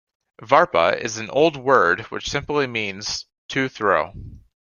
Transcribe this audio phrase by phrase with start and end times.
[0.41, 4.11] "Varpa" is an old word which simply means "to throw".